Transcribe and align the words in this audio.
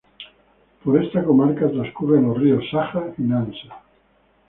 Por 0.83 0.99
esta 0.99 1.23
comarca 1.23 1.69
transcurren 1.69 2.25
los 2.27 2.39
ríos 2.39 2.63
Saja 2.71 3.13
y 3.19 3.21
Nansa. 3.21 3.83